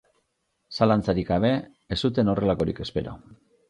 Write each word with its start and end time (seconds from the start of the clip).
Zalantzarik 0.77 1.29
gabe, 1.35 1.53
ez 1.97 2.01
zuten 2.05 2.35
horrelakorik 2.37 2.87
espero. 2.91 3.19